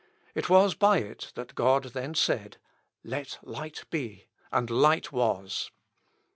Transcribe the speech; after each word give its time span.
It 0.33 0.49
was 0.49 0.73
by 0.73 0.97
it 0.97 1.31
that 1.35 1.53
God 1.53 1.83
then 1.93 2.15
said, 2.15 2.57
"Let 3.03 3.37
light 3.43 3.83
be, 3.91 4.25
and 4.51 4.67
light 4.67 5.11
was." 5.11 5.69